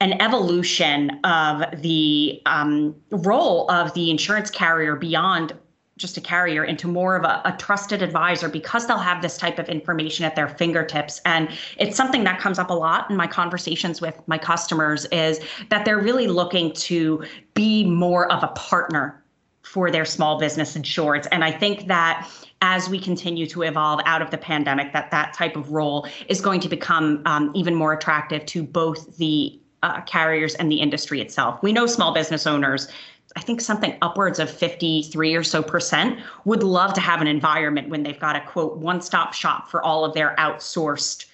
an 0.00 0.20
evolution 0.20 1.10
of 1.24 1.64
the 1.82 2.40
um, 2.46 2.94
role 3.10 3.70
of 3.70 3.92
the 3.94 4.10
insurance 4.10 4.50
carrier 4.50 4.96
beyond 4.96 5.52
just 5.98 6.16
a 6.16 6.20
carrier 6.20 6.64
into 6.64 6.88
more 6.88 7.14
of 7.14 7.24
a, 7.24 7.42
a, 7.44 7.54
trusted 7.58 8.00
advisor 8.00 8.48
because 8.48 8.86
they'll 8.86 8.96
have 8.96 9.20
this 9.20 9.36
type 9.36 9.58
of 9.58 9.68
information 9.68 10.24
at 10.24 10.34
their 10.34 10.48
fingertips. 10.48 11.20
And 11.26 11.50
it's 11.76 11.94
something 11.94 12.24
that 12.24 12.40
comes 12.40 12.58
up 12.58 12.70
a 12.70 12.74
lot 12.74 13.10
in 13.10 13.16
my 13.16 13.26
conversations 13.26 14.00
with 14.00 14.18
my 14.26 14.38
customers 14.38 15.04
is 15.06 15.40
that 15.68 15.84
they're 15.84 16.00
really 16.00 16.26
looking 16.26 16.72
to 16.72 17.22
be 17.52 17.84
more 17.84 18.32
of 18.32 18.42
a 18.42 18.48
partner 18.48 19.22
for 19.60 19.90
their 19.90 20.06
small 20.06 20.38
business 20.38 20.76
insureds. 20.76 21.28
And 21.30 21.44
i 21.44 21.52
think 21.52 21.86
that 21.86 22.28
as 22.62 22.88
we 22.88 22.98
continue 22.98 23.46
to 23.46 23.62
evolve 23.62 24.00
out 24.04 24.22
of 24.22 24.30
the 24.30 24.38
pandemic 24.38 24.92
that 24.92 25.10
that 25.10 25.32
type 25.34 25.54
of 25.54 25.70
role 25.70 26.08
is 26.28 26.40
going 26.40 26.60
to 26.60 26.68
become 26.68 27.22
um, 27.26 27.52
even 27.54 27.74
more 27.74 27.92
attractive 27.92 28.44
to 28.46 28.62
both 28.62 29.16
the 29.18 29.60
uh, 29.82 30.00
carriers 30.02 30.54
and 30.56 30.70
the 30.70 30.80
industry 30.80 31.20
itself. 31.20 31.62
We 31.62 31.72
know 31.72 31.86
small 31.86 32.12
business 32.12 32.46
owners 32.46 32.88
I 33.36 33.40
think 33.40 33.60
something 33.60 33.96
upwards 34.02 34.38
of 34.38 34.50
53 34.50 35.34
or 35.34 35.44
so 35.44 35.62
percent 35.62 36.18
would 36.44 36.62
love 36.62 36.92
to 36.94 37.00
have 37.00 37.20
an 37.20 37.28
environment 37.28 37.88
when 37.88 38.02
they've 38.02 38.18
got 38.18 38.34
a 38.34 38.40
quote 38.40 38.78
one 38.78 39.00
stop 39.00 39.34
shop 39.34 39.68
for 39.70 39.82
all 39.82 40.04
of 40.04 40.14
their 40.14 40.34
outsourced 40.36 41.26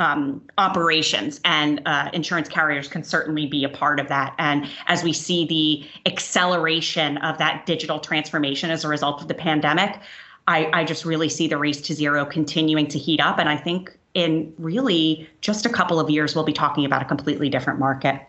um, 0.00 0.42
operations, 0.58 1.40
and 1.44 1.80
uh, 1.86 2.10
insurance 2.12 2.48
carriers 2.48 2.88
can 2.88 3.04
certainly 3.04 3.46
be 3.46 3.62
a 3.62 3.68
part 3.68 4.00
of 4.00 4.08
that. 4.08 4.34
And 4.38 4.68
as 4.88 5.04
we 5.04 5.12
see 5.12 5.46
the 5.46 6.10
acceleration 6.10 7.18
of 7.18 7.38
that 7.38 7.64
digital 7.64 8.00
transformation 8.00 8.70
as 8.70 8.84
a 8.84 8.88
result 8.88 9.22
of 9.22 9.28
the 9.28 9.34
pandemic, 9.34 10.00
I, 10.48 10.68
I 10.72 10.84
just 10.84 11.04
really 11.04 11.28
see 11.28 11.46
the 11.46 11.58
race 11.58 11.80
to 11.82 11.94
zero 11.94 12.24
continuing 12.24 12.88
to 12.88 12.98
heat 12.98 13.20
up. 13.20 13.38
And 13.38 13.48
I 13.48 13.56
think 13.56 13.96
in 14.14 14.54
really 14.58 15.28
just 15.40 15.66
a 15.66 15.68
couple 15.68 16.00
of 16.00 16.08
years, 16.08 16.34
we'll 16.34 16.44
be 16.44 16.52
talking 16.52 16.84
about 16.84 17.02
a 17.02 17.04
completely 17.04 17.50
different 17.50 17.78
market. 17.78 18.22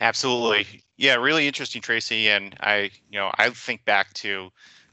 Absolutely. 0.00 0.82
Yeah, 0.96 1.16
really 1.16 1.46
interesting, 1.46 1.82
Tracy. 1.82 2.28
And 2.28 2.56
I, 2.60 2.90
you 3.10 3.18
know, 3.18 3.30
I 3.36 3.50
think 3.50 3.84
back 3.84 4.12
to 4.14 4.50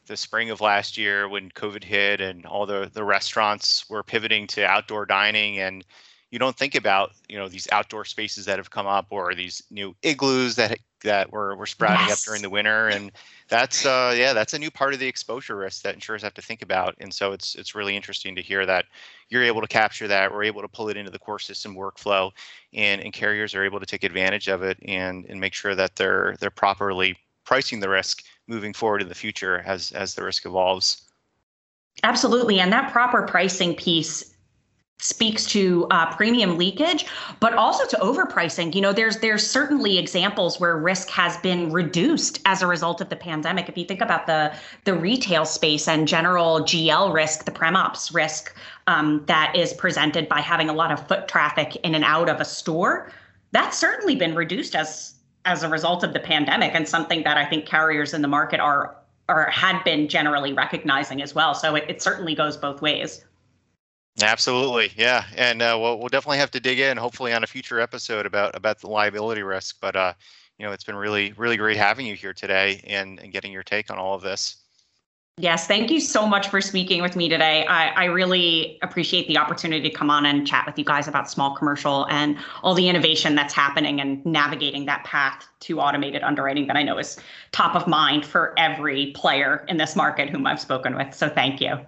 the 0.08 0.18
spring 0.18 0.50
of 0.50 0.62
last 0.62 0.98
year 0.98 1.30
when 1.30 1.50
COVID 1.52 1.84
hit 1.84 2.22
and 2.22 2.46
all 2.46 2.66
the 2.66 2.90
the 2.92 3.04
restaurants 3.04 3.90
were 3.90 4.04
pivoting 4.04 4.48
to 4.48 4.66
outdoor 4.66 5.06
dining 5.06 5.60
and 5.60 5.86
you 6.32 6.40
don't 6.40 6.58
think 6.58 6.76
about 6.76 7.12
you 7.30 7.38
know 7.38 7.48
these 7.48 7.68
outdoor 7.72 8.04
spaces 8.04 8.46
that 8.46 8.58
have 8.58 8.72
come 8.72 8.88
up 8.88 9.08
or 9.10 9.34
these 9.36 9.62
new 9.70 9.96
igloos 10.02 10.56
that 10.56 10.78
that 11.04 11.32
were, 11.32 11.56
were 11.56 11.66
sprouting 11.66 12.08
yes. 12.08 12.22
up 12.22 12.26
during 12.26 12.42
the 12.42 12.50
winter 12.50 12.88
and 12.90 13.12
that's 13.48 13.86
uh, 13.86 14.14
yeah 14.18 14.34
that's 14.34 14.54
a 14.54 14.60
new 14.60 14.72
part 14.72 14.94
of 14.94 15.00
the 15.00 15.08
exposure 15.08 15.56
risk 15.56 15.82
that 15.82 15.94
insurers 15.94 16.22
have 16.22 16.34
to 16.34 16.42
think 16.42 16.62
about 16.62 16.96
and 17.00 17.14
so 17.14 17.32
it's 17.32 17.56
it's 17.56 17.76
really 17.76 17.96
interesting 17.96 18.36
to 18.36 18.42
hear 18.42 18.66
that 18.66 18.86
you're 19.30 19.44
able 19.44 19.62
to 19.62 19.68
capture 19.68 20.08
that 20.08 20.32
we're 20.32 20.44
able 20.44 20.62
to 20.62 20.68
pull 20.68 20.90
it 20.90 20.98
into 20.98 21.12
the 21.12 21.20
core 21.20 21.40
system 21.40 21.76
workflow 21.76 22.32
and, 22.74 23.02
and 23.02 23.14
carriers 23.14 23.56
are 23.56 23.64
able 23.64 23.80
to 23.80 23.86
take 23.86 24.04
advantage 24.04 24.48
of 24.48 24.64
it 24.64 24.78
and 24.86 25.26
and 25.26 25.40
make 25.40 25.54
sure 25.54 25.76
that 25.76 25.96
they're 25.96 26.36
they're 26.40 26.50
properly 26.50 27.16
pricing 27.46 27.80
the 27.80 27.90
risk 27.90 28.24
moving 28.48 28.74
forward 28.74 29.02
in 29.02 29.10
the 29.10 29.16
future 29.16 29.60
as 29.66 29.92
as 29.92 30.16
the 30.16 30.24
risk 30.24 30.46
evolves 30.46 31.08
Absolutely. 32.04 32.60
And 32.60 32.72
that 32.72 32.92
proper 32.92 33.24
pricing 33.24 33.76
piece 33.76 34.31
speaks 35.02 35.46
to 35.48 35.88
uh, 35.90 36.16
premium 36.16 36.58
leakage, 36.58 37.06
but 37.40 37.54
also 37.54 37.86
to 37.88 37.98
overpricing. 37.98 38.74
You 38.74 38.82
know, 38.82 38.94
there's 38.94 39.18
there's 39.18 39.46
certainly 39.46 39.98
examples 39.98 40.60
where 40.60 40.78
risk 40.78 41.10
has 41.10 41.38
been 41.38 41.72
reduced 41.72 42.40
as 42.46 42.62
a 42.62 42.68
result 42.68 43.02
of 43.02 43.10
the 43.10 43.16
pandemic. 43.16 43.68
If 43.68 43.78
you 43.78 43.86
think 43.86 44.02
about 44.02 44.28
the 44.28 44.54
the 44.86 44.94
retail 44.94 45.46
space 45.46 45.88
and 45.88 46.08
general 46.08 46.62
GL 46.62 47.14
risk, 47.14 47.46
the 47.46 47.52
prem 47.52 47.76
ops 47.76 48.14
risk 48.14 48.56
um, 48.88 49.24
that 49.26 49.56
is 49.56 49.74
presented 49.74 50.30
by 50.30 50.40
having 50.40 50.70
a 50.70 50.74
lot 50.74 50.92
of 50.92 51.06
foot 51.08 51.28
traffic 51.28 51.76
in 51.78 51.96
and 51.96 52.04
out 52.04 52.30
of 52.30 52.40
a 52.40 52.46
store, 52.46 53.12
that's 53.52 53.78
certainly 53.78 54.16
been 54.16 54.36
reduced 54.36 54.76
as 54.76 55.16
as 55.46 55.64
a 55.64 55.70
result 55.70 56.04
of 56.04 56.14
the 56.14 56.20
pandemic, 56.20 56.76
and 56.76 56.88
something 56.88 57.24
that 57.24 57.38
I 57.38 57.46
think 57.46 57.66
carriers 57.66 58.14
in 58.14 58.22
the 58.22 58.28
market 58.28 58.60
are 58.60 58.96
or 59.30 59.46
had 59.46 59.82
been 59.84 60.08
generally 60.08 60.54
recognizing 60.54 61.22
as 61.22 61.34
well. 61.34 61.54
So 61.54 61.76
it, 61.76 61.86
it 61.88 62.02
certainly 62.02 62.36
goes 62.36 62.58
both 62.58 62.82
ways. 62.82 63.24
Absolutely, 64.22 64.92
yeah, 64.98 65.26
and 65.36 65.62
uh, 65.62 65.78
we'll 65.80 65.98
we'll 65.98 66.10
definitely 66.10 66.38
have 66.38 66.52
to 66.52 66.60
dig 66.60 66.80
in, 66.80 66.98
hopefully, 66.98 67.32
on 67.34 67.44
a 67.44 67.48
future 67.48 67.80
episode 67.80 68.26
about 68.26 68.56
about 68.56 68.80
the 68.80 68.88
liability 68.88 69.42
risk. 69.42 69.78
But 69.80 69.96
uh, 69.96 70.14
you 70.58 70.66
know, 70.66 70.74
it's 70.74 70.84
been 70.84 70.98
really 70.98 71.32
really 71.38 71.58
great 71.58 71.78
having 71.78 72.06
you 72.06 72.16
here 72.16 72.34
today 72.34 72.84
and 72.86 73.20
and 73.20 73.32
getting 73.32 73.52
your 73.52 73.64
take 73.64 73.90
on 73.90 73.98
all 73.98 74.14
of 74.14 74.22
this. 74.22 74.58
Yes, 75.38 75.66
thank 75.66 75.90
you 75.90 76.00
so 76.02 76.28
much 76.28 76.50
for 76.50 76.60
speaking 76.60 77.02
with 77.02 77.16
me 77.16 77.30
today. 77.30 77.66
I, 77.66 77.88
I 77.90 78.06
really 78.06 78.78
appreciate 78.84 79.28
the 79.28 79.38
opportunity 79.38 79.90
to 79.90 79.96
come 79.96 80.10
on 80.10 80.26
and 80.26 80.46
chat 80.46 80.66
with 80.68 80.78
you 80.78 80.84
guys 80.84 81.08
about 81.08 81.32
small 81.32 81.56
commercial 81.56 82.06
and 82.10 82.38
all 82.62 82.76
the 82.76 82.88
innovation 82.90 83.34
that's 83.34 83.54
happening 83.54 84.02
and 84.02 84.24
navigating 84.26 84.86
that 84.86 85.04
path 85.06 85.48
to 85.62 85.80
automated 85.80 86.22
underwriting 86.22 86.68
that 86.68 86.76
I 86.76 86.84
know 86.84 86.98
is 87.00 87.18
top 87.54 87.76
of 87.76 87.88
mind 87.88 88.26
for 88.26 88.54
every 88.58 89.14
player 89.14 89.66
in 89.70 89.78
this 89.78 89.96
market 89.96 90.30
whom 90.30 90.46
I've 90.46 90.60
spoken 90.60 90.96
with. 90.96 91.14
So 91.14 91.30
thank 91.30 91.62
you. 91.62 91.80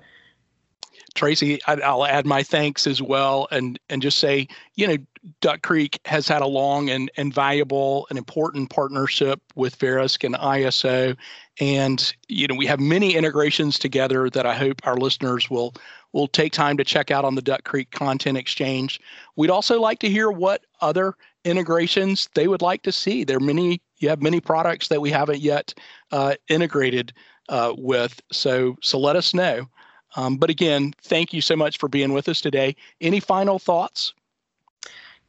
Tracy, 1.15 1.59
I'll 1.67 2.05
add 2.05 2.25
my 2.25 2.41
thanks 2.41 2.87
as 2.87 3.01
well, 3.01 3.47
and 3.51 3.79
and 3.89 4.01
just 4.01 4.17
say, 4.17 4.47
you 4.75 4.87
know, 4.87 4.97
Duck 5.41 5.61
Creek 5.61 5.99
has 6.05 6.27
had 6.27 6.41
a 6.41 6.47
long 6.47 6.89
and 6.89 7.11
and 7.17 7.33
valuable 7.33 8.07
and 8.09 8.17
important 8.17 8.69
partnership 8.69 9.39
with 9.55 9.77
Verisk 9.77 10.23
and 10.23 10.35
ISO, 10.35 11.15
and 11.59 12.13
you 12.27 12.47
know 12.47 12.55
we 12.55 12.65
have 12.65 12.79
many 12.79 13.15
integrations 13.15 13.77
together 13.77 14.29
that 14.31 14.45
I 14.45 14.55
hope 14.55 14.81
our 14.85 14.97
listeners 14.97 15.49
will 15.49 15.75
will 16.13 16.27
take 16.27 16.51
time 16.51 16.77
to 16.77 16.83
check 16.83 17.11
out 17.11 17.25
on 17.25 17.35
the 17.35 17.41
Duck 17.41 17.63
Creek 17.63 17.91
Content 17.91 18.37
Exchange. 18.37 18.99
We'd 19.35 19.49
also 19.49 19.79
like 19.79 19.99
to 19.99 20.09
hear 20.09 20.31
what 20.31 20.65
other 20.81 21.15
integrations 21.43 22.29
they 22.35 22.47
would 22.47 22.61
like 22.61 22.83
to 22.83 22.91
see. 22.91 23.23
There 23.23 23.37
are 23.37 23.41
many. 23.41 23.81
You 23.99 24.09
have 24.09 24.21
many 24.21 24.41
products 24.41 24.89
that 24.89 24.99
we 24.99 25.11
haven't 25.11 25.39
yet 25.39 25.73
uh, 26.11 26.35
integrated 26.49 27.13
uh, 27.49 27.73
with, 27.77 28.19
so 28.31 28.77
so 28.81 28.99
let 28.99 29.15
us 29.15 29.33
know. 29.33 29.67
Um, 30.15 30.37
but 30.37 30.49
again, 30.49 30.93
thank 31.01 31.33
you 31.33 31.41
so 31.41 31.55
much 31.55 31.77
for 31.77 31.89
being 31.89 32.13
with 32.13 32.29
us 32.29 32.41
today. 32.41 32.75
Any 33.01 33.19
final 33.19 33.59
thoughts? 33.59 34.13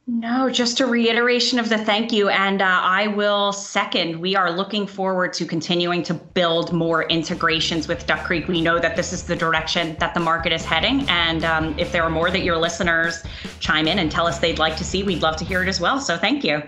No, 0.07 0.51
just 0.51 0.81
a 0.81 0.85
reiteration 0.85 1.57
of 1.57 1.67
the 1.67 1.79
thank 1.79 2.11
you. 2.11 2.29
And 2.29 2.61
uh, 2.61 2.65
I 2.65 3.07
will 3.07 3.51
second, 3.51 4.19
we 4.19 4.35
are 4.35 4.51
looking 4.51 4.85
forward 4.85 5.33
to 5.33 5.45
continuing 5.45 6.03
to 6.03 6.13
build 6.13 6.71
more 6.71 7.05
integrations 7.05 7.87
with 7.87 8.05
Duck 8.05 8.23
Creek. 8.23 8.47
We 8.47 8.61
know 8.61 8.77
that 8.77 8.95
this 8.95 9.11
is 9.11 9.23
the 9.23 9.35
direction 9.35 9.95
that 9.99 10.13
the 10.13 10.19
market 10.19 10.53
is 10.53 10.63
heading. 10.63 11.09
And 11.09 11.43
um, 11.43 11.73
if 11.79 11.91
there 11.91 12.03
are 12.03 12.11
more 12.11 12.29
that 12.29 12.43
your 12.43 12.57
listeners 12.57 13.23
chime 13.59 13.87
in 13.87 13.97
and 13.97 14.11
tell 14.11 14.27
us 14.27 14.37
they'd 14.37 14.59
like 14.59 14.77
to 14.77 14.83
see, 14.83 15.01
we'd 15.01 15.23
love 15.23 15.37
to 15.37 15.45
hear 15.45 15.63
it 15.63 15.67
as 15.67 15.81
well. 15.81 15.99
So 15.99 16.19
thank 16.19 16.43
you. 16.43 16.61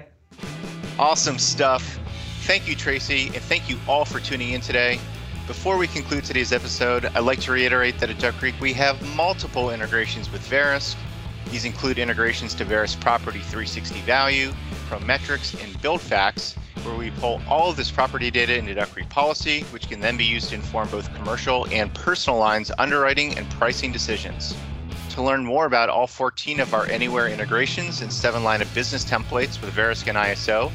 Awesome 0.98 1.38
stuff. 1.38 2.00
Thank 2.42 2.68
you, 2.68 2.74
Tracy. 2.74 3.28
And 3.28 3.44
thank 3.44 3.70
you 3.70 3.78
all 3.88 4.04
for 4.04 4.20
tuning 4.20 4.54
in 4.54 4.62
today. 4.62 5.00
Before 5.48 5.78
we 5.78 5.88
conclude 5.88 6.26
today's 6.26 6.52
episode, 6.52 7.06
I'd 7.06 7.22
like 7.22 7.40
to 7.42 7.54
reiterate 7.54 7.98
that 8.00 8.10
at 8.10 8.20
Duck 8.20 8.36
Creek 8.36 8.56
we 8.60 8.74
have 8.74 9.02
multiple 9.16 9.72
integrations 9.72 10.32
with 10.32 10.48
Verisk 10.48 10.96
these 11.52 11.64
include 11.64 11.98
integrations 11.98 12.54
to 12.56 12.66
Verisk 12.66 13.00
Property 13.00 13.40
360 13.40 14.02
Value, 14.02 14.52
ProMetrix, 14.90 15.62
and 15.64 15.74
BuildFax, 15.82 16.58
where 16.84 16.96
we 16.96 17.10
pull 17.12 17.42
all 17.48 17.70
of 17.70 17.78
this 17.78 17.90
property 17.90 18.30
data 18.30 18.58
into 18.58 18.74
Duck 18.74 18.92
Creek 18.92 19.10
Policy, 19.10 19.62
which 19.72 19.88
can 19.88 20.02
then 20.02 20.18
be 20.18 20.26
used 20.26 20.50
to 20.50 20.56
inform 20.56 20.90
both 20.90 21.14
commercial 21.16 21.66
and 21.72 21.94
personal 21.94 22.38
lines 22.38 22.72
underwriting 22.78 23.38
and 23.38 23.50
pricing 23.52 23.92
decisions. 23.92 24.56
To 25.12 25.22
learn 25.24 25.46
more 25.46 25.66
about 25.66 25.90
all 25.90 26.06
14 26.06 26.60
of 26.60 26.74
our 26.74 26.86
Anywhere 26.88 27.30
integrations 27.30 28.02
and 28.02 28.12
seven 28.12 28.44
line 28.44 28.62
of 28.62 28.74
business 28.74 29.06
templates 29.06 29.62
with 29.62 29.74
Verisk 29.74 30.08
and 30.08 30.18
ISO, 30.18 30.72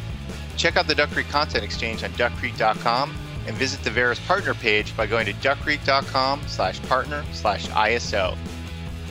check 0.57 0.77
out 0.77 0.87
the 0.87 0.95
Duck 0.95 1.11
Creek 1.11 1.29
Content 1.29 1.65
Exchange 1.65 2.03
on 2.03 2.11
duckcreek.com 2.13 3.15
and 3.47 3.57
visit 3.57 3.83
the 3.83 3.91
Verisk 3.91 4.25
partner 4.27 4.55
page 4.55 4.97
by 4.97 5.07
going 5.07 5.27
to 5.27 5.33
duckcreek.com 5.35 6.43
slash 6.47 6.81
partner 6.83 7.25
slash 7.33 7.67
ISO. 7.69 8.37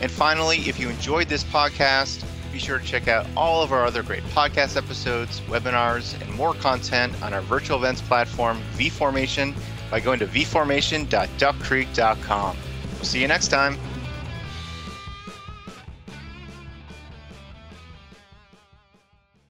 And 0.01 0.09
finally, 0.09 0.59
if 0.59 0.79
you 0.79 0.89
enjoyed 0.89 1.27
this 1.27 1.43
podcast, 1.43 2.25
be 2.51 2.59
sure 2.59 2.79
to 2.79 2.85
check 2.85 3.07
out 3.07 3.25
all 3.37 3.63
of 3.63 3.71
our 3.71 3.85
other 3.85 4.03
great 4.03 4.23
podcast 4.25 4.75
episodes, 4.75 5.39
webinars, 5.41 6.19
and 6.21 6.33
more 6.33 6.53
content 6.55 7.13
on 7.23 7.33
our 7.33 7.41
virtual 7.41 7.77
events 7.77 8.01
platform, 8.01 8.59
vFormation, 8.73 9.55
by 9.89 9.99
going 9.99 10.19
to 10.19 10.27
vformation.duckcreek.com. 10.27 12.57
We'll 12.93 13.03
see 13.03 13.21
you 13.21 13.27
next 13.27 13.47
time. 13.47 13.79